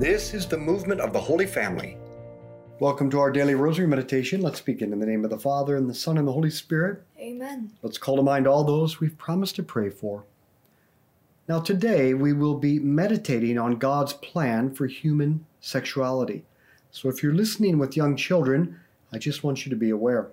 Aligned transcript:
This 0.00 0.32
is 0.32 0.46
the 0.46 0.56
movement 0.56 1.02
of 1.02 1.12
the 1.12 1.20
Holy 1.20 1.44
Family. 1.44 1.98
Welcome 2.78 3.10
to 3.10 3.18
our 3.18 3.30
daily 3.30 3.54
rosary 3.54 3.86
meditation. 3.86 4.40
Let's 4.40 4.62
begin 4.62 4.94
in 4.94 4.98
the 4.98 5.04
name 5.04 5.24
of 5.24 5.30
the 5.30 5.38
Father, 5.38 5.76
and 5.76 5.90
the 5.90 5.94
Son, 5.94 6.16
and 6.16 6.26
the 6.26 6.32
Holy 6.32 6.48
Spirit. 6.48 7.02
Amen. 7.18 7.70
Let's 7.82 7.98
call 7.98 8.16
to 8.16 8.22
mind 8.22 8.46
all 8.46 8.64
those 8.64 8.98
we've 8.98 9.18
promised 9.18 9.56
to 9.56 9.62
pray 9.62 9.90
for. 9.90 10.24
Now, 11.50 11.60
today 11.60 12.14
we 12.14 12.32
will 12.32 12.56
be 12.56 12.78
meditating 12.78 13.58
on 13.58 13.76
God's 13.76 14.14
plan 14.14 14.74
for 14.74 14.86
human 14.86 15.44
sexuality. 15.60 16.46
So, 16.90 17.10
if 17.10 17.22
you're 17.22 17.34
listening 17.34 17.76
with 17.76 17.94
young 17.94 18.16
children, 18.16 18.80
I 19.12 19.18
just 19.18 19.44
want 19.44 19.66
you 19.66 19.70
to 19.70 19.76
be 19.76 19.90
aware. 19.90 20.30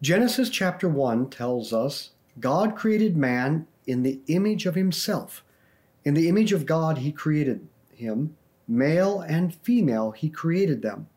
Genesis 0.00 0.48
chapter 0.48 0.88
1 0.88 1.28
tells 1.28 1.74
us 1.74 2.12
God 2.38 2.74
created 2.74 3.18
man 3.18 3.66
in 3.86 4.02
the 4.02 4.20
image 4.28 4.64
of 4.64 4.76
himself. 4.76 5.44
In 6.04 6.14
the 6.14 6.28
image 6.28 6.52
of 6.52 6.66
God, 6.66 6.98
he 6.98 7.12
created 7.12 7.68
him. 7.94 8.36
Male 8.66 9.20
and 9.20 9.54
female, 9.54 10.12
he 10.12 10.30
created 10.30 10.82
them. 10.82 11.08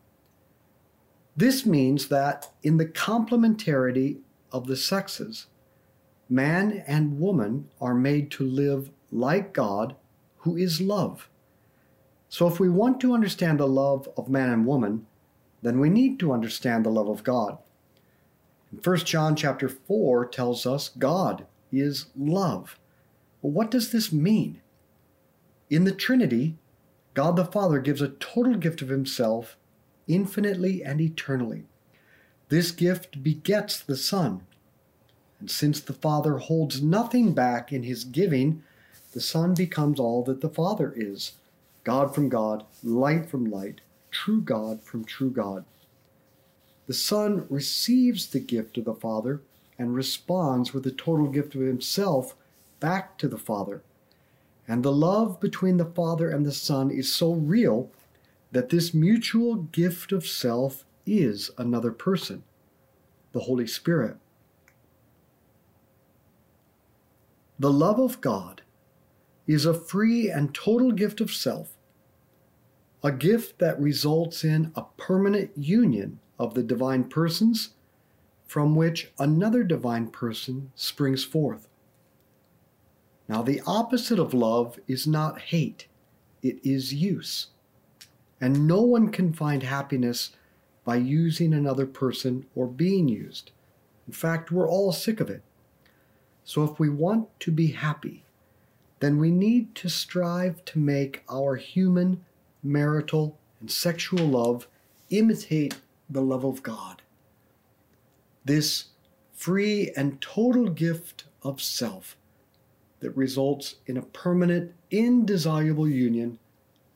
This 1.36 1.64
means 1.64 2.08
that 2.08 2.52
in 2.62 2.76
the 2.76 2.86
complementarity 2.86 4.18
of 4.52 4.66
the 4.66 4.76
sexes, 4.76 5.46
man 6.28 6.84
and 6.86 7.18
woman 7.18 7.68
are 7.80 7.94
made 7.94 8.30
to 8.32 8.44
live 8.44 8.90
like 9.10 9.52
God, 9.52 9.96
who 10.38 10.56
is 10.56 10.80
love. 10.80 11.28
So 12.28 12.46
if 12.46 12.60
we 12.60 12.68
want 12.68 13.00
to 13.00 13.14
understand 13.14 13.60
the 13.60 13.68
love 13.68 14.08
of 14.16 14.28
man 14.28 14.50
and 14.50 14.66
woman, 14.66 15.06
then 15.62 15.80
we 15.80 15.88
need 15.88 16.18
to 16.20 16.32
understand 16.32 16.84
the 16.84 16.90
love 16.90 17.08
of 17.08 17.24
God. 17.24 17.58
1 18.82 18.96
John 18.98 19.36
chapter 19.36 19.68
4 19.68 20.26
tells 20.26 20.66
us 20.66 20.90
God 20.98 21.46
is 21.72 22.06
love. 22.16 22.78
Well, 23.40 23.52
what 23.52 23.70
does 23.70 23.92
this 23.92 24.12
mean? 24.12 24.60
In 25.70 25.84
the 25.84 25.92
Trinity, 25.92 26.56
God 27.14 27.36
the 27.36 27.44
Father 27.44 27.78
gives 27.78 28.02
a 28.02 28.08
total 28.08 28.54
gift 28.54 28.82
of 28.82 28.88
Himself 28.88 29.56
infinitely 30.06 30.84
and 30.84 31.00
eternally. 31.00 31.64
This 32.48 32.70
gift 32.70 33.22
begets 33.22 33.80
the 33.80 33.96
Son. 33.96 34.42
And 35.40 35.50
since 35.50 35.80
the 35.80 35.94
Father 35.94 36.38
holds 36.38 36.82
nothing 36.82 37.32
back 37.32 37.72
in 37.72 37.82
His 37.82 38.04
giving, 38.04 38.62
the 39.12 39.20
Son 39.20 39.54
becomes 39.54 39.98
all 39.98 40.22
that 40.24 40.40
the 40.40 40.48
Father 40.48 40.92
is 40.94 41.32
God 41.84 42.14
from 42.14 42.28
God, 42.28 42.64
light 42.82 43.26
from 43.26 43.44
light, 43.44 43.80
true 44.10 44.40
God 44.40 44.82
from 44.82 45.04
true 45.04 45.30
God. 45.30 45.64
The 46.86 46.94
Son 46.94 47.46
receives 47.48 48.26
the 48.26 48.40
gift 48.40 48.76
of 48.76 48.84
the 48.84 48.94
Father 48.94 49.40
and 49.78 49.94
responds 49.94 50.74
with 50.74 50.84
the 50.84 50.92
total 50.92 51.28
gift 51.28 51.54
of 51.54 51.62
Himself 51.62 52.34
back 52.80 53.16
to 53.18 53.28
the 53.28 53.38
Father. 53.38 53.82
And 54.66 54.82
the 54.82 54.92
love 54.92 55.40
between 55.40 55.76
the 55.76 55.84
Father 55.84 56.30
and 56.30 56.44
the 56.44 56.52
Son 56.52 56.90
is 56.90 57.12
so 57.12 57.32
real 57.32 57.90
that 58.52 58.70
this 58.70 58.94
mutual 58.94 59.56
gift 59.56 60.12
of 60.12 60.26
self 60.26 60.84
is 61.06 61.50
another 61.58 61.92
person, 61.92 62.44
the 63.32 63.40
Holy 63.40 63.66
Spirit. 63.66 64.16
The 67.58 67.72
love 67.72 67.98
of 67.98 68.20
God 68.20 68.62
is 69.46 69.66
a 69.66 69.74
free 69.74 70.30
and 70.30 70.54
total 70.54 70.92
gift 70.92 71.20
of 71.20 71.32
self, 71.32 71.76
a 73.02 73.12
gift 73.12 73.58
that 73.58 73.78
results 73.80 74.44
in 74.44 74.72
a 74.74 74.84
permanent 74.96 75.50
union 75.56 76.20
of 76.38 76.54
the 76.54 76.62
divine 76.62 77.04
persons 77.04 77.70
from 78.46 78.74
which 78.74 79.12
another 79.18 79.62
divine 79.62 80.08
person 80.08 80.72
springs 80.74 81.24
forth. 81.24 81.68
Now, 83.28 83.42
the 83.42 83.62
opposite 83.66 84.18
of 84.18 84.34
love 84.34 84.78
is 84.86 85.06
not 85.06 85.40
hate, 85.40 85.86
it 86.42 86.58
is 86.62 86.92
use. 86.92 87.48
And 88.40 88.66
no 88.66 88.82
one 88.82 89.10
can 89.10 89.32
find 89.32 89.62
happiness 89.62 90.32
by 90.84 90.96
using 90.96 91.54
another 91.54 91.86
person 91.86 92.44
or 92.54 92.66
being 92.66 93.08
used. 93.08 93.52
In 94.06 94.12
fact, 94.12 94.52
we're 94.52 94.68
all 94.68 94.92
sick 94.92 95.20
of 95.20 95.30
it. 95.30 95.42
So, 96.44 96.62
if 96.64 96.78
we 96.78 96.90
want 96.90 97.28
to 97.40 97.50
be 97.50 97.68
happy, 97.68 98.24
then 99.00 99.18
we 99.18 99.30
need 99.30 99.74
to 99.76 99.88
strive 99.88 100.64
to 100.66 100.78
make 100.78 101.22
our 101.28 101.56
human, 101.56 102.24
marital, 102.62 103.38
and 103.60 103.70
sexual 103.70 104.26
love 104.26 104.68
imitate 105.08 105.80
the 106.10 106.20
love 106.20 106.44
of 106.44 106.62
God. 106.62 107.00
This 108.44 108.86
free 109.32 109.90
and 109.96 110.20
total 110.20 110.68
gift 110.68 111.24
of 111.42 111.62
self 111.62 112.16
that 113.04 113.14
results 113.18 113.74
in 113.86 113.98
a 113.98 114.02
permanent, 114.02 114.72
indissoluble 114.90 115.86
union 115.86 116.38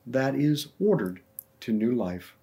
that 0.06 0.34
is 0.34 0.69
ordered 0.80 1.20
to 1.60 1.70
new 1.70 1.94
life. 1.94 2.34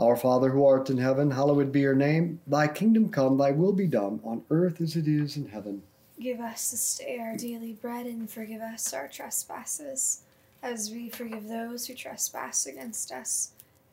Our 0.00 0.16
Father 0.16 0.50
who 0.50 0.66
art 0.66 0.90
in 0.90 0.98
heaven, 0.98 1.30
hallowed 1.30 1.70
be 1.70 1.78
your 1.78 1.94
name. 1.94 2.40
Thy 2.44 2.66
kingdom 2.66 3.08
come, 3.08 3.38
thy 3.38 3.52
will 3.52 3.72
be 3.72 3.86
done, 3.86 4.18
on 4.24 4.42
earth 4.50 4.80
as 4.80 4.96
it 4.96 5.06
is 5.06 5.36
in 5.36 5.46
heaven. 5.46 5.80
Give 6.20 6.40
us 6.40 6.72
this 6.72 6.98
day 6.98 7.20
our 7.20 7.36
daily 7.36 7.74
bread 7.74 8.06
and 8.06 8.28
forgive 8.28 8.60
us 8.60 8.92
our 8.92 9.06
trespasses, 9.06 10.22
as 10.64 10.90
we 10.90 11.08
forgive 11.08 11.46
those 11.46 11.86
who 11.86 11.94
trespass 11.94 12.66
against 12.66 13.12
us 13.12 13.52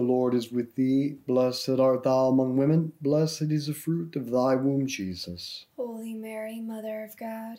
Lord 0.00 0.34
is 0.34 0.50
with 0.50 0.74
thee. 0.74 1.16
Blessed 1.26 1.78
art 1.78 2.02
thou 2.04 2.28
among 2.28 2.56
women. 2.56 2.92
Blessed 3.00 3.50
is 3.50 3.66
the 3.66 3.74
fruit 3.74 4.16
of 4.16 4.30
thy 4.30 4.56
womb, 4.56 4.86
Jesus. 4.86 5.66
Holy 5.76 6.14
Mary, 6.14 6.60
Mother 6.60 7.04
of 7.04 7.16
God, 7.16 7.58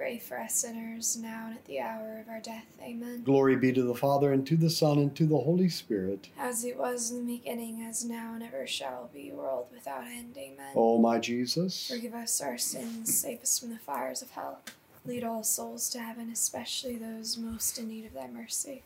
pray 0.00 0.18
for 0.18 0.40
us 0.40 0.54
sinners, 0.54 1.18
now 1.20 1.44
and 1.48 1.56
at 1.56 1.64
the 1.66 1.78
hour 1.78 2.18
of 2.18 2.26
our 2.26 2.40
death. 2.40 2.64
Amen. 2.80 3.22
Glory 3.22 3.54
be 3.54 3.70
to 3.70 3.82
the 3.82 3.94
Father, 3.94 4.32
and 4.32 4.46
to 4.46 4.56
the 4.56 4.70
Son, 4.70 4.98
and 4.98 5.14
to 5.14 5.26
the 5.26 5.36
Holy 5.36 5.68
Spirit. 5.68 6.30
As 6.38 6.64
it 6.64 6.78
was 6.78 7.10
in 7.10 7.26
the 7.26 7.36
beginning, 7.36 7.82
as 7.82 8.02
now, 8.02 8.32
and 8.32 8.42
ever 8.42 8.66
shall 8.66 9.10
be, 9.12 9.30
world 9.30 9.66
without 9.70 10.06
end. 10.06 10.38
Amen. 10.38 10.72
O 10.74 10.96
my 10.96 11.18
Jesus, 11.18 11.88
Forgive 11.88 12.14
us 12.14 12.40
our 12.40 12.56
sins, 12.56 13.14
save 13.14 13.42
us 13.42 13.58
from 13.58 13.68
the 13.68 13.76
fires 13.78 14.22
of 14.22 14.30
hell. 14.30 14.60
Lead 15.04 15.22
all 15.22 15.42
souls 15.42 15.90
to 15.90 15.98
heaven, 15.98 16.30
especially 16.32 16.96
those 16.96 17.36
most 17.36 17.76
in 17.78 17.88
need 17.88 18.06
of 18.06 18.14
thy 18.14 18.26
mercy. 18.26 18.82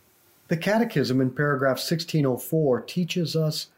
the 0.49 0.57
Catechism 0.57 1.21
in 1.21 1.31
paragraph 1.31 1.77
1604 1.77 2.81
teaches 2.81 3.37
us 3.37 3.69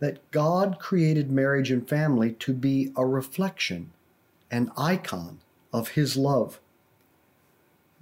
that 0.00 0.30
God 0.30 0.78
created 0.78 1.30
marriage 1.30 1.70
and 1.70 1.88
family 1.88 2.32
to 2.32 2.52
be 2.52 2.92
a 2.94 3.06
reflection, 3.06 3.90
an 4.50 4.70
icon 4.76 5.38
of 5.72 5.88
His 5.88 6.18
love. 6.18 6.60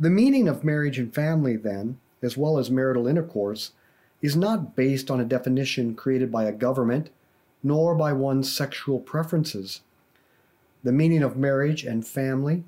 The 0.01 0.11
meaning 0.11 0.49
of 0.49 0.65
marriage 0.65 0.99
and 0.99 1.15
family, 1.15 1.57
then, 1.57 1.99
as 2.23 2.37
well 2.37 2.59
as 2.59 2.71
marital 2.71 3.07
intercourse, 3.07 3.73
is 4.21 4.37
not 4.37 4.77
based 4.77 5.11
on 5.11 5.21
a 5.21 5.25
definition 5.25 5.95
created 5.95 6.31
by 6.31 6.45
a 6.45 6.53
government 6.53 7.11
nor 7.63 7.95
by 7.95 8.13
one's 8.13 8.53
sexual 8.53 8.99
preferences. 8.99 9.81
The 10.83 10.93
meaning 10.93 11.23
of 11.23 11.37
marriage 11.37 11.85
and 11.85 12.07
family 12.07 12.65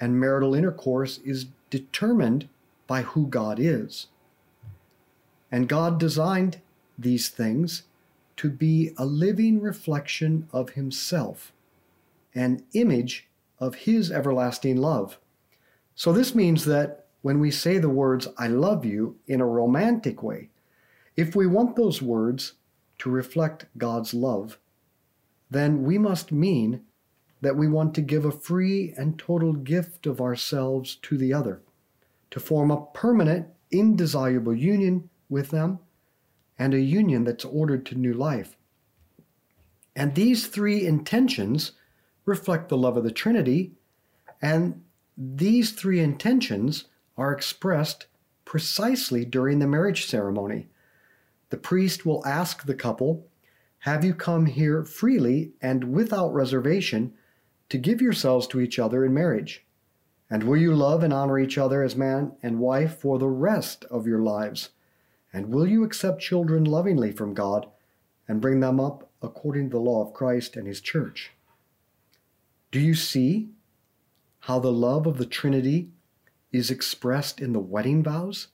and 0.00 0.18
marital 0.18 0.54
intercourse 0.54 1.18
is 1.18 1.46
determined 1.70 2.48
by 2.86 3.02
who 3.02 3.26
God 3.26 3.58
is. 3.58 4.08
And 5.50 5.68
God 5.68 5.98
designed 5.98 6.60
these 6.98 7.28
things 7.28 7.82
to 8.36 8.50
be 8.50 8.92
a 8.96 9.04
living 9.04 9.60
reflection 9.60 10.48
of 10.52 10.70
Himself, 10.70 11.52
an 12.34 12.64
image 12.72 13.28
of 13.58 13.74
His 13.74 14.10
everlasting 14.10 14.78
love. 14.78 15.18
So 15.94 16.12
this 16.12 16.34
means 16.34 16.64
that 16.64 17.06
when 17.22 17.38
we 17.38 17.50
say 17.50 17.78
the 17.78 17.88
words, 17.88 18.28
I 18.38 18.48
love 18.48 18.84
you, 18.84 19.16
in 19.26 19.40
a 19.40 19.46
romantic 19.46 20.22
way, 20.22 20.50
if 21.16 21.36
we 21.36 21.46
want 21.46 21.76
those 21.76 22.02
words 22.02 22.54
to 22.98 23.10
reflect 23.10 23.66
God's 23.76 24.14
love, 24.14 24.58
then 25.50 25.82
we 25.84 25.98
must 25.98 26.32
mean 26.32 26.82
that 27.40 27.56
we 27.56 27.68
want 27.68 27.94
to 27.94 28.00
give 28.00 28.24
a 28.24 28.32
free 28.32 28.94
and 28.96 29.18
total 29.18 29.52
gift 29.52 30.06
of 30.06 30.20
ourselves 30.20 30.96
to 31.02 31.18
the 31.18 31.32
other, 31.32 31.60
to 32.30 32.40
form 32.40 32.70
a 32.70 32.86
permanent, 32.86 33.48
indissoluble 33.70 34.54
union 34.54 35.10
with 35.28 35.50
them, 35.50 35.78
and 36.58 36.72
a 36.72 36.80
union 36.80 37.24
that's 37.24 37.44
ordered 37.44 37.84
to 37.86 37.94
new 37.94 38.14
life. 38.14 38.56
And 39.94 40.14
these 40.14 40.46
three 40.46 40.86
intentions 40.86 41.72
reflect 42.24 42.68
the 42.68 42.76
love 42.76 42.96
of 42.96 43.04
the 43.04 43.10
Trinity, 43.10 43.72
and 44.40 44.82
these 45.16 45.72
three 45.72 46.00
intentions 46.00 46.84
are 47.16 47.32
expressed 47.32 48.06
precisely 48.44 49.24
during 49.24 49.58
the 49.58 49.66
marriage 49.66 50.06
ceremony. 50.06 50.68
The 51.50 51.56
priest 51.58 52.06
will 52.06 52.26
ask 52.26 52.64
the 52.64 52.74
couple, 52.74 53.26
Have 53.80 54.04
you 54.04 54.14
come 54.14 54.46
here 54.46 54.84
freely 54.84 55.52
and 55.60 55.92
without 55.92 56.32
reservation 56.32 57.12
to 57.68 57.78
give 57.78 58.00
yourselves 58.00 58.46
to 58.48 58.60
each 58.60 58.78
other 58.78 59.04
in 59.04 59.12
marriage? 59.12 59.64
And 60.30 60.44
will 60.44 60.56
you 60.56 60.74
love 60.74 61.02
and 61.02 61.12
honor 61.12 61.38
each 61.38 61.58
other 61.58 61.82
as 61.82 61.94
man 61.94 62.32
and 62.42 62.58
wife 62.58 62.98
for 62.98 63.18
the 63.18 63.28
rest 63.28 63.84
of 63.90 64.06
your 64.06 64.20
lives? 64.20 64.70
And 65.30 65.48
will 65.48 65.66
you 65.66 65.84
accept 65.84 66.22
children 66.22 66.64
lovingly 66.64 67.12
from 67.12 67.34
God 67.34 67.66
and 68.26 68.40
bring 68.40 68.60
them 68.60 68.80
up 68.80 69.10
according 69.20 69.68
to 69.68 69.76
the 69.76 69.82
law 69.82 70.02
of 70.02 70.14
Christ 70.14 70.56
and 70.56 70.66
His 70.66 70.80
church? 70.80 71.32
Do 72.70 72.80
you 72.80 72.94
see 72.94 73.50
how 74.42 74.58
the 74.58 74.72
love 74.72 75.06
of 75.06 75.18
the 75.18 75.26
Trinity 75.26 75.90
is 76.50 76.70
expressed 76.70 77.40
in 77.40 77.52
the 77.52 77.60
wedding 77.60 78.02
vows? 78.02 78.48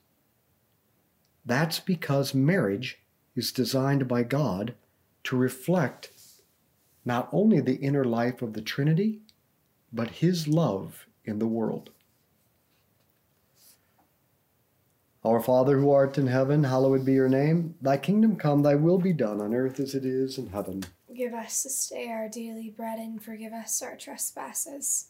That's 1.45 1.79
because 1.79 2.33
marriage 2.33 2.99
is 3.35 3.51
designed 3.51 4.07
by 4.07 4.23
God 4.23 4.75
to 5.23 5.35
reflect 5.35 6.11
not 7.03 7.27
only 7.31 7.59
the 7.59 7.77
inner 7.77 8.03
life 8.03 8.43
of 8.43 8.53
the 8.53 8.61
Trinity, 8.61 9.21
but 9.91 10.09
His 10.11 10.47
love 10.47 11.07
in 11.25 11.39
the 11.39 11.47
world. 11.47 11.89
Our 15.25 15.41
Father 15.41 15.79
who 15.79 15.91
art 15.91 16.19
in 16.19 16.27
heaven, 16.27 16.63
hallowed 16.63 17.03
be 17.03 17.13
your 17.13 17.29
name. 17.29 17.75
Thy 17.81 17.97
kingdom 17.97 18.35
come, 18.35 18.61
thy 18.61 18.75
will 18.75 18.99
be 18.99 19.11
done 19.11 19.41
on 19.41 19.55
earth 19.55 19.79
as 19.79 19.95
it 19.95 20.05
is 20.05 20.37
in 20.37 20.47
heaven. 20.47 20.83
Give 21.13 21.33
us 21.33 21.63
this 21.63 21.89
day 21.89 22.09
our 22.09 22.29
daily 22.29 22.69
bread, 22.69 22.99
and 22.99 23.21
forgive 23.21 23.53
us 23.53 23.81
our 23.81 23.97
trespasses, 23.97 25.09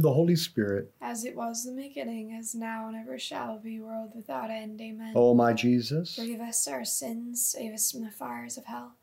the 0.01 0.13
Holy 0.13 0.35
Spirit. 0.35 0.91
As 1.01 1.23
it 1.25 1.35
was 1.35 1.65
in 1.65 1.75
the 1.75 1.87
beginning, 1.87 2.33
as 2.33 2.53
now 2.53 2.87
and 2.87 2.95
ever 2.95 3.17
shall 3.17 3.59
be, 3.59 3.79
world 3.79 4.11
without 4.15 4.49
end. 4.49 4.81
Amen. 4.81 5.13
O 5.15 5.33
my 5.33 5.53
Jesus, 5.53 6.15
Forgive 6.15 6.41
us 6.41 6.67
our 6.67 6.83
sins, 6.83 7.41
save 7.45 7.73
us 7.73 7.91
from 7.91 8.03
the 8.03 8.11
fires 8.11 8.57
of 8.57 8.65
hell. 8.65 8.93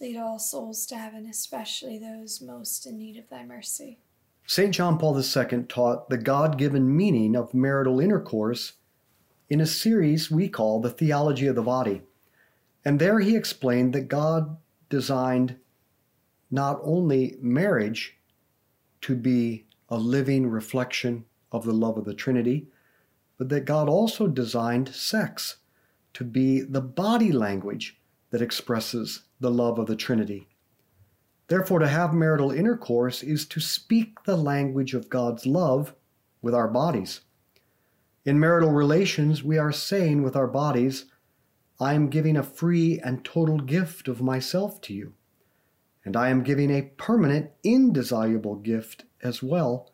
Lead 0.00 0.16
all 0.16 0.38
souls 0.38 0.86
to 0.86 0.96
heaven, 0.96 1.26
especially 1.26 1.98
those 1.98 2.40
most 2.40 2.86
in 2.86 2.98
need 2.98 3.16
of 3.16 3.28
thy 3.28 3.44
mercy. 3.44 3.98
St. 4.46 4.74
John 4.74 4.98
Paul 4.98 5.16
II 5.16 5.62
taught 5.68 6.10
the 6.10 6.18
God 6.18 6.58
given 6.58 6.96
meaning 6.96 7.36
of 7.36 7.54
marital 7.54 8.00
intercourse 8.00 8.72
in 9.48 9.60
a 9.60 9.66
series 9.66 10.30
we 10.30 10.48
call 10.48 10.80
The 10.80 10.90
Theology 10.90 11.46
of 11.46 11.54
the 11.54 11.62
Body. 11.62 12.02
And 12.84 12.98
there 12.98 13.20
he 13.20 13.36
explained 13.36 13.92
that 13.92 14.08
God 14.08 14.56
designed 14.88 15.56
not 16.50 16.80
only 16.82 17.36
marriage 17.40 18.18
to 19.02 19.14
be 19.14 19.66
a 19.92 19.98
living 19.98 20.46
reflection 20.46 21.22
of 21.52 21.66
the 21.66 21.72
love 21.72 21.98
of 21.98 22.06
the 22.06 22.14
Trinity, 22.14 22.66
but 23.36 23.50
that 23.50 23.66
God 23.66 23.90
also 23.90 24.26
designed 24.26 24.88
sex 24.88 25.56
to 26.14 26.24
be 26.24 26.62
the 26.62 26.80
body 26.80 27.30
language 27.30 28.00
that 28.30 28.40
expresses 28.40 29.24
the 29.38 29.50
love 29.50 29.78
of 29.78 29.86
the 29.86 29.94
Trinity. 29.94 30.48
Therefore, 31.48 31.78
to 31.78 31.88
have 31.88 32.14
marital 32.14 32.50
intercourse 32.50 33.22
is 33.22 33.44
to 33.48 33.60
speak 33.60 34.24
the 34.24 34.36
language 34.38 34.94
of 34.94 35.10
God's 35.10 35.44
love 35.44 35.94
with 36.40 36.54
our 36.54 36.68
bodies. 36.68 37.20
In 38.24 38.40
marital 38.40 38.72
relations, 38.72 39.44
we 39.44 39.58
are 39.58 39.72
saying 39.72 40.22
with 40.22 40.36
our 40.36 40.46
bodies, 40.46 41.04
I 41.78 41.92
am 41.92 42.08
giving 42.08 42.38
a 42.38 42.42
free 42.42 42.98
and 43.04 43.22
total 43.22 43.58
gift 43.58 44.08
of 44.08 44.22
myself 44.22 44.80
to 44.82 44.94
you. 44.94 45.12
And 46.02 46.16
I 46.16 46.30
am 46.30 46.42
giving 46.42 46.70
a 46.70 46.90
permanent, 46.96 47.50
indissoluble 47.62 48.54
gift 48.54 49.04
as 49.22 49.42
well. 49.42 49.90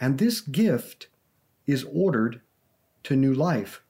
And 0.00 0.18
this 0.18 0.40
gift 0.40 1.08
is 1.66 1.86
ordered 1.92 2.40
to 3.04 3.16
new 3.16 3.34
life. 3.34 3.82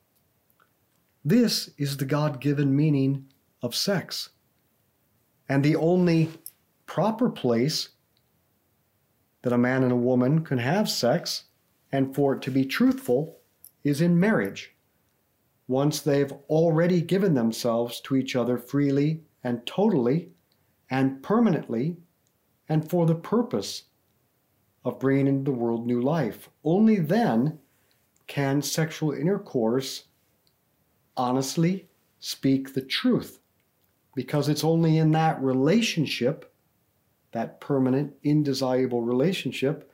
This 1.24 1.70
is 1.76 1.96
the 1.96 2.04
God 2.04 2.40
given 2.40 2.74
meaning 2.74 3.26
of 3.62 3.74
sex. 3.74 4.30
And 5.48 5.64
the 5.64 5.76
only 5.76 6.30
proper 6.86 7.28
place 7.28 7.90
that 9.42 9.52
a 9.52 9.58
man 9.58 9.82
and 9.82 9.92
a 9.92 9.96
woman 9.96 10.44
can 10.44 10.58
have 10.58 10.88
sex 10.88 11.44
and 11.92 12.14
for 12.14 12.34
it 12.34 12.42
to 12.42 12.50
be 12.50 12.64
truthful 12.64 13.38
is 13.84 14.00
in 14.00 14.18
marriage. 14.18 14.74
Once 15.66 16.00
they've 16.00 16.32
already 16.48 17.00
given 17.00 17.34
themselves 17.34 18.00
to 18.00 18.16
each 18.16 18.34
other 18.36 18.58
freely 18.58 19.22
and 19.44 19.64
totally 19.66 20.30
and 20.90 21.22
permanently 21.22 21.96
and 22.68 22.88
for 22.88 23.06
the 23.06 23.14
purpose 23.14 23.84
of 24.84 24.98
bringing 24.98 25.26
into 25.26 25.50
the 25.50 25.56
world 25.56 25.86
new 25.86 26.00
life. 26.00 26.48
Only 26.64 26.96
then 26.96 27.58
can 28.26 28.62
sexual 28.62 29.12
intercourse 29.12 30.04
honestly 31.16 31.88
speak 32.20 32.74
the 32.74 32.80
truth 32.80 33.40
because 34.14 34.48
it's 34.48 34.64
only 34.64 34.98
in 34.98 35.12
that 35.12 35.40
relationship, 35.42 36.52
that 37.32 37.60
permanent, 37.60 38.14
indissoluble 38.22 39.02
relationship, 39.02 39.90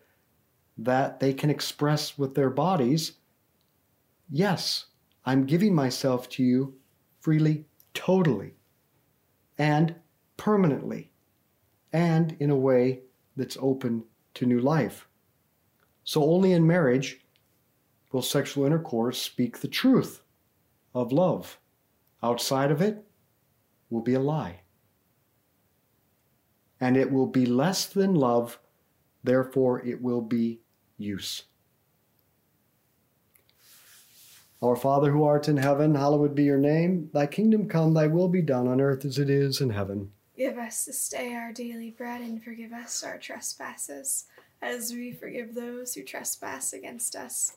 that 0.78 1.20
they 1.20 1.32
can 1.32 1.50
express 1.50 2.18
with 2.18 2.34
their 2.34 2.50
bodies, 2.50 3.12
yes, 4.30 4.86
I'm 5.24 5.46
giving 5.46 5.74
myself 5.74 6.28
to 6.30 6.42
you 6.42 6.74
freely, 7.20 7.64
totally, 7.94 8.54
and 9.58 9.94
permanently, 10.36 11.10
and 11.92 12.36
in 12.38 12.50
a 12.50 12.56
way 12.56 13.00
that's 13.36 13.56
open 13.60 14.04
to 14.36 14.46
new 14.46 14.60
life. 14.60 15.08
So 16.04 16.24
only 16.24 16.52
in 16.52 16.66
marriage 16.66 17.20
will 18.12 18.22
sexual 18.22 18.64
intercourse 18.64 19.20
speak 19.20 19.58
the 19.58 19.68
truth 19.68 20.22
of 20.94 21.12
love. 21.12 21.58
Outside 22.22 22.70
of 22.70 22.80
it 22.80 23.04
will 23.90 24.00
be 24.00 24.14
a 24.14 24.20
lie. 24.20 24.60
And 26.80 26.96
it 26.96 27.10
will 27.10 27.26
be 27.26 27.46
less 27.46 27.86
than 27.86 28.14
love, 28.14 28.58
therefore, 29.24 29.84
it 29.84 30.00
will 30.00 30.20
be 30.20 30.60
use. 30.98 31.44
Our 34.62 34.76
Father 34.76 35.10
who 35.10 35.24
art 35.24 35.48
in 35.48 35.58
heaven, 35.58 35.94
hallowed 35.94 36.34
be 36.34 36.44
your 36.44 36.58
name. 36.58 37.10
Thy 37.12 37.26
kingdom 37.26 37.68
come, 37.68 37.94
thy 37.94 38.06
will 38.06 38.28
be 38.28 38.42
done 38.42 38.68
on 38.68 38.80
earth 38.80 39.04
as 39.04 39.18
it 39.18 39.28
is 39.28 39.60
in 39.60 39.70
heaven. 39.70 40.12
Give 40.36 40.58
us 40.58 40.84
this 40.84 41.08
day 41.08 41.34
our 41.34 41.50
daily 41.50 41.90
bread 41.90 42.20
and 42.20 42.44
forgive 42.44 42.72
us 42.72 43.02
our 43.02 43.16
trespasses, 43.16 44.26
as 44.60 44.92
we 44.92 45.12
forgive 45.12 45.54
those 45.54 45.94
who 45.94 46.02
trespass 46.02 46.74
against 46.74 47.16
us 47.16 47.56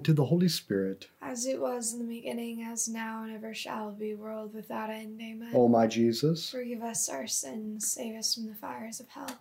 to 0.03 0.13
the 0.13 0.25
Holy 0.25 0.47
Spirit. 0.47 1.07
As 1.21 1.45
it 1.45 1.59
was 1.59 1.93
in 1.93 1.99
the 1.99 2.15
beginning, 2.15 2.63
as 2.63 2.87
now, 2.87 3.23
and 3.23 3.33
ever 3.33 3.53
shall 3.53 3.91
be, 3.91 4.13
world 4.13 4.53
without 4.53 4.89
end. 4.89 5.21
Amen. 5.21 5.51
O 5.53 5.67
my 5.67 5.87
Jesus, 5.87 6.49
Forgive 6.49 6.81
us 6.81 7.09
our 7.09 7.27
sins, 7.27 7.91
save 7.91 8.15
us 8.15 8.35
from 8.35 8.47
the 8.47 8.55
fires 8.55 8.99
of 8.99 9.09
hell. 9.09 9.39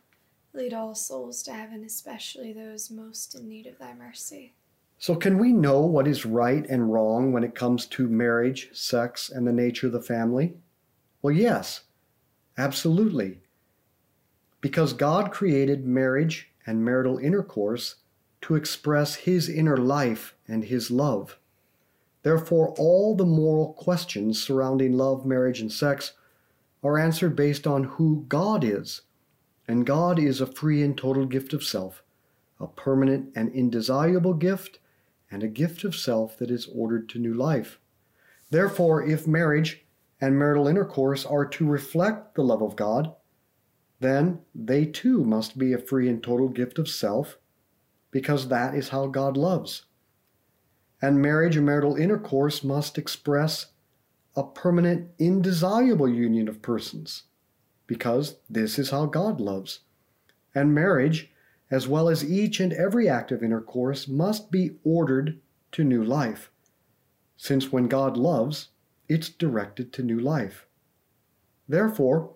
Lead 0.53 0.75
all 0.75 0.95
souls 0.95 1.43
to 1.45 1.53
heaven, 1.53 1.85
especially 1.85 2.53
those 2.53 2.91
most 2.91 3.35
in 3.35 3.49
need 3.49 3.67
of 3.67 3.79
thy 3.79 3.95
mercy. 3.95 4.53
So, 4.99 5.15
can 5.15 5.39
we 5.39 5.53
know 5.53 5.81
what 5.81 6.07
is 6.07 6.27
right 6.27 6.67
and 6.69 6.93
wrong 6.93 7.33
when 7.33 7.43
it 7.43 7.55
comes 7.55 7.87
to 7.87 8.07
marriage, 8.07 8.69
sex, 8.73 9.31
and 9.31 9.47
the 9.47 9.53
nature 9.53 9.87
of 9.87 9.95
the 9.95 10.03
family? 10.03 10.55
Well, 11.23 11.35
yes, 11.35 11.83
absolutely. 12.59 13.41
Because 14.61 14.93
God 14.93 15.31
created 15.31 15.87
marriage 15.87 16.51
and 16.67 16.85
marital 16.85 17.17
intercourse 17.17 17.97
to 18.43 18.57
express 18.57 19.15
His 19.15 19.49
inner 19.49 19.77
life 19.77 20.35
and 20.51 20.65
His 20.65 20.91
love. 20.91 21.39
Therefore, 22.23 22.75
all 22.79 23.15
the 23.15 23.25
moral 23.25 23.73
questions 23.73 24.43
surrounding 24.43 24.93
love, 24.93 25.25
marriage, 25.25 25.61
and 25.61 25.73
sex 25.73 26.13
are 26.83 26.99
answered 26.99 27.37
based 27.37 27.67
on 27.67 27.85
who 27.85 28.25
God 28.29 28.65
is. 28.65 29.03
And 29.69 29.87
God 29.87 30.19
is 30.19 30.41
a 30.41 30.47
free 30.47 30.83
and 30.83 30.99
total 30.99 31.25
gift 31.25 31.53
of 31.53 31.63
self, 31.63 32.03
a 32.59 32.67
permanent 32.67 33.33
and 33.37 33.51
indissoluble 33.53 34.35
gift, 34.35 34.81
and 35.31 35.43
a 35.43 35.49
gift 35.49 35.85
of 35.85 35.95
self 35.95 36.37
that 36.39 36.51
is 36.51 36.69
ordered 36.75 37.09
to 37.11 37.19
new 37.19 37.33
life. 37.33 37.79
Therefore, 38.51 39.07
if 39.07 39.29
marriage 39.29 39.87
and 40.21 40.39
marital 40.39 40.67
intercourse 40.67 41.25
are 41.25 41.47
to 41.47 41.67
reflect 41.67 42.35
the 42.35 42.43
love 42.43 42.63
of 42.63 42.77
God, 42.77 43.15
then 44.01 44.41
they 44.55 44.85
too 44.87 45.25
must 45.25 45.57
be 45.57 45.73
a 45.73 45.79
free 45.79 46.09
and 46.09 46.23
total 46.23 46.49
gift 46.49 46.79
of 46.79 46.89
self, 46.89 47.39
because 48.11 48.49
that 48.49 48.75
is 48.75 48.89
how 48.89 49.07
God 49.07 49.37
loves. 49.37 49.85
And 51.03 51.23
marriage 51.23 51.57
and 51.57 51.67
marital 51.67 51.97
intercourse 51.97 52.63
must 52.63 52.99
express 52.99 53.67
a 54.37 54.45
permanent, 54.45 55.11
indissoluble 55.19 56.09
union 56.09 56.49
of 56.49 56.63
persons, 56.63 57.25
because 57.87 58.37
this 58.49 58.79
is 58.79 58.91
how 58.91 59.07
God 59.07 59.41
loves. 59.41 59.81
And 60.55 60.75
marriage, 60.75 61.31
as 61.71 61.89
well 61.89 62.09
as 62.09 62.25
each 62.29 62.61
and 62.61 62.73
every 62.73 63.09
act 63.09 63.33
of 63.33 63.43
intercourse, 63.43 64.09
must 64.09 64.51
be 64.51 64.73
ordered 64.85 65.41
to 65.73 65.85
new 65.85 66.05
life, 66.05 66.51
since 67.37 67.73
when 67.73 67.89
God 67.89 68.17
loves, 68.17 68.69
it's 69.09 69.29
directed 69.29 69.93
to 69.95 70.03
new 70.03 70.19
life. 70.19 70.67
Therefore, 71.69 72.35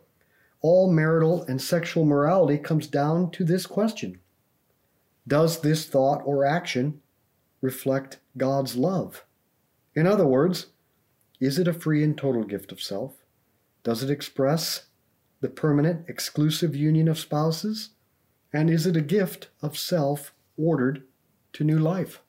all 0.61 0.91
marital 0.91 1.43
and 1.43 1.61
sexual 1.61 2.05
morality 2.05 2.57
comes 2.57 2.87
down 2.87 3.31
to 3.33 3.45
this 3.45 3.67
question 3.67 4.21
Does 5.29 5.61
this 5.61 5.87
thought 5.87 6.23
or 6.25 6.45
action 6.45 7.01
reflect 7.61 8.19
God's 8.37 8.77
love? 8.77 9.25
In 9.95 10.07
other 10.07 10.27
words, 10.27 10.67
is 11.41 11.59
it 11.59 11.69
a 11.69 11.73
free 11.73 12.03
and 12.03 12.17
total 12.17 12.45
gift 12.45 12.73
of 12.73 12.81
self? 12.83 13.15
Does 13.83 14.03
it 14.03 14.11
express 14.11 14.87
the 15.41 15.49
permanent, 15.49 16.09
exclusive 16.09 16.75
union 16.75 17.09
of 17.09 17.19
spouses? 17.19 17.91
And 18.53 18.71
is 18.71 18.87
it 18.87 18.97
a 18.97 19.03
gift 19.03 19.49
of 19.63 19.77
self 19.77 20.33
ordered 20.57 21.05
to 21.55 21.65
new 21.65 21.79
life? 21.79 22.21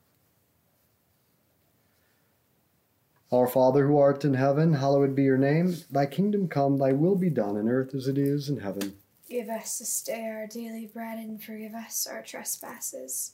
Our 3.31 3.47
Father 3.47 3.87
who 3.87 3.97
art 3.97 4.23
in 4.23 4.35
heaven, 4.35 4.73
hallowed 4.73 5.15
be 5.15 5.23
your 5.23 5.37
name. 5.37 5.75
Thy 5.89 6.05
kingdom 6.05 6.47
come, 6.47 6.77
thy 6.77 6.91
will 6.91 7.15
be 7.15 7.29
done 7.29 7.57
on 7.57 7.67
earth 7.67 7.95
as 7.95 8.07
it 8.07 8.17
is 8.17 8.49
in 8.49 8.59
heaven. 8.59 8.95
Give 9.27 9.49
us 9.49 9.79
this 9.79 10.01
day 10.03 10.25
our 10.25 10.45
daily 10.45 10.85
bread 10.85 11.17
and 11.17 11.41
forgive 11.41 11.73
us 11.73 12.05
our 12.05 12.21
trespasses, 12.21 13.33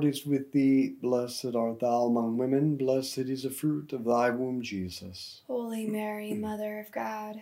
is 0.03 0.25
with 0.25 0.51
thee. 0.51 0.95
Blessed 1.01 1.55
art 1.55 1.79
thou 1.79 2.05
among 2.05 2.37
women, 2.37 2.75
blessed 2.75 3.19
is 3.19 3.43
the 3.43 3.49
fruit 3.49 3.93
of 3.93 4.05
thy 4.05 4.29
womb, 4.29 4.61
Jesus. 4.61 5.41
Holy 5.47 5.85
Mary, 5.85 6.33
Mother 6.33 6.79
of 6.79 6.91
God, 6.91 7.41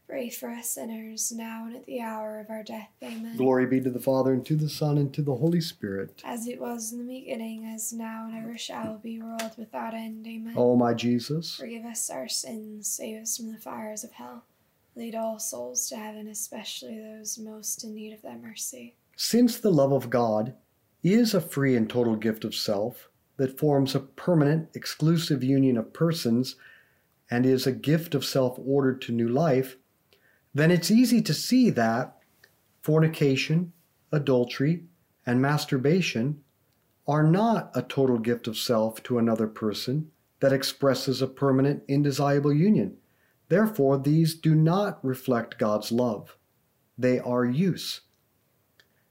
pray 0.11 0.29
for 0.29 0.49
us 0.49 0.71
sinners, 0.71 1.31
now 1.31 1.63
and 1.65 1.73
at 1.73 1.85
the 1.85 2.01
hour 2.01 2.37
of 2.41 2.49
our 2.49 2.63
death. 2.63 2.89
Amen. 3.01 3.37
Glory 3.37 3.65
be 3.65 3.79
to 3.79 3.89
the 3.89 3.97
Father, 3.97 4.33
and 4.33 4.45
to 4.45 4.57
the 4.57 4.67
Son, 4.67 4.97
and 4.97 5.13
to 5.13 5.21
the 5.21 5.35
Holy 5.37 5.61
Spirit. 5.61 6.21
As 6.25 6.47
it 6.49 6.59
was 6.59 6.91
in 6.91 7.07
the 7.07 7.21
beginning, 7.21 7.63
as 7.65 7.93
now 7.93 8.25
and 8.27 8.37
ever 8.37 8.57
shall 8.57 8.97
be, 8.97 9.21
world 9.21 9.53
without 9.57 9.93
end. 9.93 10.27
Amen. 10.27 10.53
O 10.57 10.75
my 10.75 10.93
Jesus, 10.93 11.55
Forgive 11.55 11.85
us 11.85 12.09
our 12.09 12.27
sins, 12.27 12.89
save 12.89 13.21
us 13.21 13.37
from 13.37 13.53
the 13.53 13.57
fires 13.57 14.03
of 14.03 14.11
hell. 14.11 14.43
Lead 14.97 15.15
all 15.15 15.39
souls 15.39 15.87
to 15.87 15.95
heaven, 15.95 16.27
especially 16.27 16.99
those 16.99 17.37
most 17.37 17.85
in 17.85 17.95
need 17.95 18.11
of 18.11 18.21
thy 18.21 18.35
mercy. 18.35 18.95
since 19.15 19.57
the 19.57 19.71
love 19.71 19.93
of 19.93 20.09
God 20.09 20.55
is 21.03 21.33
a 21.33 21.39
free 21.39 21.77
and 21.77 21.89
total 21.89 22.17
gift 22.17 22.43
of 22.43 22.53
self 22.53 23.07
that 23.37 23.57
forms 23.57 23.95
a 23.95 24.01
permanent, 24.01 24.67
exclusive 24.73 25.41
union 25.41 25.77
of 25.77 25.93
persons 25.93 26.57
and 27.29 27.45
is 27.45 27.65
a 27.65 27.71
gift 27.71 28.13
of 28.13 28.25
self 28.25 28.59
ordered 28.59 29.01
to 29.01 29.13
new 29.13 29.29
life, 29.29 29.77
then 30.53 30.71
it's 30.71 30.91
easy 30.91 31.21
to 31.21 31.33
see 31.33 31.69
that 31.69 32.17
fornication, 32.81 33.73
adultery, 34.11 34.83
and 35.25 35.41
masturbation 35.41 36.41
are 37.07 37.23
not 37.23 37.71
a 37.75 37.81
total 37.81 38.17
gift 38.17 38.47
of 38.47 38.57
self 38.57 39.01
to 39.03 39.17
another 39.17 39.47
person 39.47 40.11
that 40.39 40.53
expresses 40.53 41.21
a 41.21 41.27
permanent, 41.27 41.83
indissoluble 41.87 42.53
union. 42.53 42.97
Therefore, 43.49 43.97
these 43.97 44.35
do 44.35 44.55
not 44.55 45.03
reflect 45.03 45.57
God's 45.57 45.91
love. 45.91 46.37
They 46.97 47.19
are 47.19 47.45
use. 47.45 48.01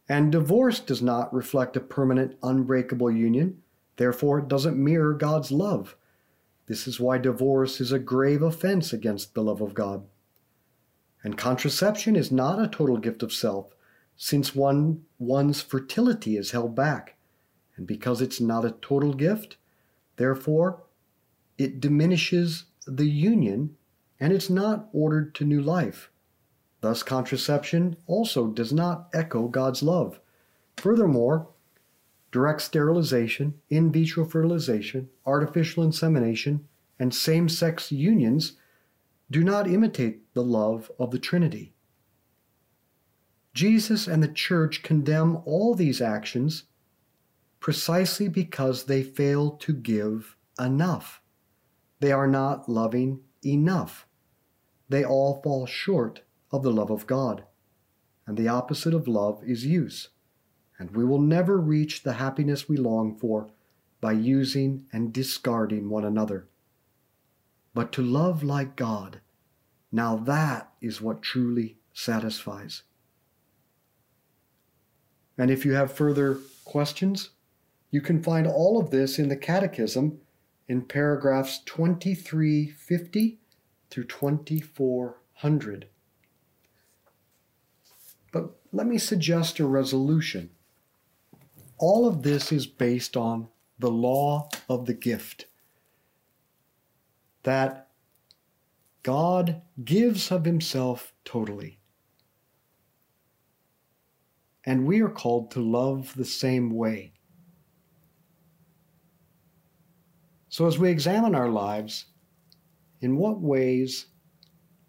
And 0.09 0.33
divorce 0.33 0.81
does 0.81 1.03
not 1.03 1.33
reflect 1.33 1.77
a 1.77 1.81
permanent, 1.81 2.37
unbreakable 2.43 3.11
union. 3.11 3.63
Therefore, 3.97 4.41
it 4.41 4.49
doesn't 4.49 4.83
mirror 4.83 5.15
God's 5.15 5.53
love. 5.53 5.97
This 6.67 6.87
is 6.87 6.99
why 6.99 7.19
divorce 7.19 7.81
is 7.81 7.93
a 7.93 7.99
grave 7.99 8.43
offense 8.43 8.93
against 8.93 9.35
the 9.35 9.43
love 9.43 9.61
of 9.61 9.75
God. 9.75 10.05
And 11.23 11.37
contraception 11.37 12.17
is 12.17 12.33
not 12.33 12.63
a 12.63 12.69
total 12.69 12.97
gift 12.97 13.23
of 13.23 13.33
self, 13.33 13.75
since 14.17 14.55
one 14.55 15.03
one's 15.19 15.63
fertility 15.63 16.37
is 16.37 16.51
held 16.51 16.75
back. 16.75 17.17
And 17.77 17.87
because 17.87 18.21
it's 18.21 18.41
not 18.41 18.65
a 18.65 18.77
total 18.83 19.13
gift, 19.13 19.57
therefore 20.17 20.83
it 21.59 21.81
diminishes 21.81 22.65
the 22.87 23.09
union 23.09 23.77
and 24.19 24.33
it's 24.33 24.51
not 24.51 24.89
ordered 24.93 25.35
to 25.37 25.45
new 25.45 25.63
life. 25.63 26.11
Thus, 26.81 27.03
contraception 27.03 27.97
also 28.07 28.47
does 28.49 28.73
not 28.73 29.09
echo 29.13 29.49
God's 29.49 29.83
love. 29.83 30.21
Furthermore, 30.77 31.49
direct 32.33 32.63
sterilization, 32.63 33.55
in 33.69 33.93
vitro 33.93 34.25
fertilization, 34.25 35.09
artificial 35.27 35.83
insemination, 35.83 36.67
and 36.99 37.15
same 37.15 37.49
sex 37.49 37.91
unions 37.91 38.55
do 39.31 39.45
not 39.45 39.69
imitate 39.69 40.33
the 40.35 40.43
love 40.43 40.91
of 40.99 41.11
the 41.11 41.19
Trinity. 41.19 41.73
Jesus 43.55 44.07
and 44.07 44.23
the 44.23 44.29
Church 44.29 44.83
condemn 44.83 45.39
all 45.45 45.75
these 45.75 46.01
actions 46.01 46.65
precisely 47.61 48.29
because 48.29 48.85
they 48.85 49.03
fail 49.03 49.51
to 49.53 49.73
give 49.73 50.37
enough. 50.59 51.21
They 52.01 52.13
are 52.13 52.27
not 52.27 52.69
loving 52.69 53.21
enough. 53.45 54.07
They 54.89 55.05
all 55.05 55.41
fall 55.43 55.67
short 55.67 56.23
of 56.51 56.63
the 56.63 56.73
love 56.73 56.91
of 56.91 57.07
God. 57.07 57.45
And 58.27 58.37
the 58.37 58.49
opposite 58.49 58.95
of 58.95 59.07
love 59.07 59.43
is 59.45 59.67
use. 59.67 60.09
And 60.79 60.91
we 60.93 61.05
will 61.05 61.21
never 61.21 61.61
reach 61.61 62.03
the 62.03 62.15
happiness 62.15 62.69
we 62.69 62.77
long 62.77 63.17
for 63.17 63.51
by 64.01 64.13
using 64.13 64.87
and 64.93 65.13
discarding 65.13 65.91
one 65.91 66.05
another. 66.05 66.49
But 67.75 67.93
to 67.93 68.03
love 68.03 68.43
like 68.43 68.77
God, 68.77 69.21
now 69.93 70.17
that 70.17 70.73
is 70.81 71.01
what 71.01 71.23
truly 71.23 71.79
satisfies. 71.93 72.83
And 75.39 75.51
if 75.51 75.65
you 75.65 75.73
have 75.73 75.93
further 75.93 76.39
questions, 76.65 77.31
you 77.91 78.01
can 78.01 78.23
find 78.23 78.47
all 78.47 78.79
of 78.81 78.91
this 78.91 79.19
in 79.19 79.29
the 79.29 79.37
Catechism 79.37 80.21
in 80.69 80.83
paragraphs 80.83 81.61
2350 81.65 83.39
through 83.91 84.05
2400. 84.05 85.89
But 88.33 88.51
let 88.73 88.87
me 88.87 88.99
suggest 88.99 89.59
a 89.59 89.67
resolution. 89.67 90.51
All 91.79 92.07
of 92.07 92.23
this 92.23 92.53
is 92.53 92.67
based 92.67 93.17
on 93.17 93.49
the 93.79 93.91
law 93.91 94.49
of 94.69 94.87
the 94.87 94.95
gift 94.95 95.47
that 97.43 97.89
God 99.03 99.63
gives 99.83 100.31
of 100.31 100.45
himself 100.45 101.13
totally. 101.25 101.79
And 104.65 104.87
we 104.87 105.01
are 105.01 105.09
called 105.09 105.51
to 105.53 105.61
love 105.61 106.15
the 106.15 106.25
same 106.25 106.71
way. 106.71 107.15
So, 110.49 110.67
as 110.67 110.79
we 110.79 110.91
examine 110.91 111.35
our 111.35 111.49
lives, 111.49 112.07
in 113.01 113.17
what 113.17 113.41
ways 113.41 114.07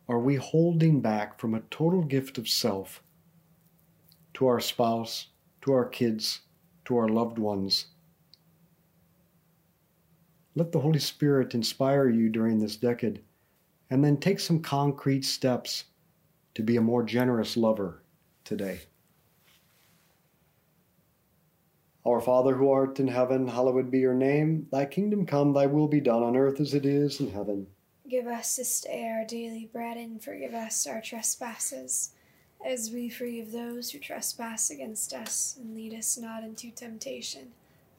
are 0.10 0.20
we 0.20 0.36
holding 0.36 1.00
back 1.00 1.40
from 1.40 1.54
a 1.54 1.62
total 1.72 2.04
gift 2.04 2.38
of 2.38 2.50
self 2.50 3.02
to 4.34 4.48
our 4.48 4.60
spouse, 4.60 5.28
to 5.62 5.72
our 5.72 5.86
kids, 5.86 6.42
to 6.86 6.98
our 6.98 7.08
loved 7.08 7.38
ones? 7.38 7.91
Let 10.54 10.74
the 10.74 10.80
Holy 10.82 11.00
Spirit 11.00 11.56
inspire 11.56 12.10
you 12.10 12.30
during 12.30 12.60
this 12.60 12.76
decade, 12.76 13.22
and 13.90 14.04
then 14.04 14.18
take 14.18 14.40
some 14.40 14.62
concrete 14.62 15.24
steps 15.24 15.86
to 16.56 16.62
be 16.62 16.76
a 16.76 16.82
more 16.82 17.04
generous 17.04 17.56
lover 17.56 18.04
today. 18.44 18.82
Our 22.06 22.20
Father 22.20 22.56
who 22.56 22.70
art 22.70 23.00
in 23.00 23.08
heaven, 23.08 23.48
hallowed 23.48 23.90
be 23.92 24.00
your 24.00 24.14
name. 24.14 24.68
Thy 24.72 24.86
kingdom 24.86 25.26
come, 25.26 25.54
thy 25.54 25.68
will 25.68 25.88
be 25.88 26.02
done 26.02 26.24
on 26.24 26.36
earth 26.36 26.60
as 26.60 26.74
it 26.74 26.86
is 26.86 27.22
in 27.22 27.32
heaven. 27.32 27.68
Give 28.10 28.28
us 28.28 28.58
this 28.58 28.82
day 28.82 29.08
our 29.08 29.26
daily 29.26 29.70
bread, 29.72 29.96
and 29.96 30.22
forgive 30.22 30.54
us 30.54 30.86
our 30.86 31.00
trespasses, 31.00 32.12
as 32.66 32.92
we 32.92 33.08
forgive 33.08 33.52
those 33.52 33.92
who 33.92 34.00
trespass 34.00 34.70
against 34.70 35.14
us. 35.14 35.56
And 35.58 35.74
lead 35.76 35.94
us 35.94 36.18
not 36.18 36.44
into 36.44 36.72
temptation 36.72 37.54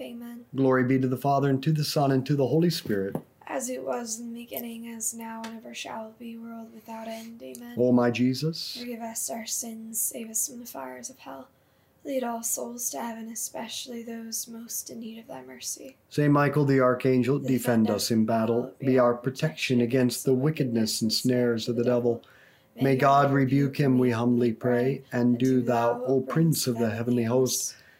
Amen. 0.00 0.44
Glory 0.54 0.84
be 0.84 0.98
to 0.98 1.08
the 1.08 1.16
Father, 1.16 1.50
and 1.50 1.62
to 1.62 1.72
the 1.72 1.84
Son, 1.84 2.10
and 2.10 2.24
to 2.26 2.34
the 2.34 2.46
Holy 2.46 2.70
Spirit. 2.70 3.16
As 3.46 3.68
it 3.68 3.82
was 3.84 4.18
in 4.18 4.32
the 4.32 4.40
beginning, 4.40 4.88
as 4.88 5.12
now, 5.12 5.42
and 5.44 5.58
ever 5.58 5.74
shall 5.74 6.12
be, 6.18 6.36
world 6.36 6.68
without 6.72 7.08
end. 7.08 7.42
Amen. 7.42 7.74
O 7.76 7.92
my 7.92 8.10
Jesus, 8.10 8.76
forgive 8.78 9.00
us 9.00 9.28
our 9.28 9.46
sins, 9.46 10.00
save 10.00 10.30
us 10.30 10.48
from 10.48 10.60
the 10.60 10.66
fires 10.66 11.10
of 11.10 11.18
hell. 11.18 11.48
Lead 12.04 12.24
all 12.24 12.42
souls 12.42 12.88
to 12.90 12.98
heaven, 12.98 13.28
especially 13.30 14.02
those 14.02 14.48
most 14.48 14.88
in 14.88 15.00
need 15.00 15.18
of 15.18 15.26
thy 15.26 15.42
mercy. 15.42 15.96
Saint 16.08 16.32
Michael 16.32 16.64
the 16.64 16.80
Archangel, 16.80 17.38
defend 17.38 17.90
us 17.90 18.10
in 18.10 18.24
battle. 18.24 18.72
Be 18.78 18.98
our 18.98 19.12
protection 19.12 19.82
against 19.82 20.24
the 20.24 20.32
wickedness 20.32 21.02
and 21.02 21.12
snares 21.12 21.68
of 21.68 21.76
the 21.76 21.84
devil. 21.84 22.22
May 22.80 22.96
God 22.96 23.32
rebuke 23.32 23.78
him, 23.78 23.98
we 23.98 24.10
humbly 24.12 24.52
pray. 24.52 25.02
And 25.12 25.36
do 25.38 25.60
thou, 25.60 26.02
O 26.06 26.22
Prince 26.22 26.66
of 26.66 26.78
the 26.78 26.88
heavenly 26.88 27.24
host, 27.24 27.74